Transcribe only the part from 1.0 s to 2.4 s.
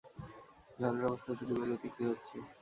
অবস্থা শুধু বেগতিকই হচ্ছে।